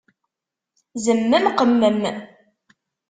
Zemmem, 1.05 1.45
qemmem! 1.57 1.99